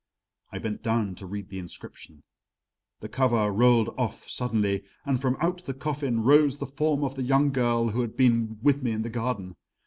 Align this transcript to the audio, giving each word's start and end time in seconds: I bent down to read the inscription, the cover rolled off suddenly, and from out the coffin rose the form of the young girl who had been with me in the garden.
I 0.51 0.57
bent 0.57 0.81
down 0.81 1.13
to 1.17 1.27
read 1.27 1.49
the 1.49 1.59
inscription, 1.59 2.23
the 3.01 3.07
cover 3.07 3.51
rolled 3.51 3.89
off 3.99 4.27
suddenly, 4.27 4.83
and 5.05 5.21
from 5.21 5.37
out 5.39 5.63
the 5.65 5.75
coffin 5.75 6.23
rose 6.23 6.57
the 6.57 6.65
form 6.65 7.03
of 7.03 7.13
the 7.13 7.21
young 7.21 7.51
girl 7.51 7.89
who 7.89 8.01
had 8.01 8.17
been 8.17 8.57
with 8.63 8.81
me 8.81 8.93
in 8.93 9.03
the 9.03 9.11
garden. 9.11 9.57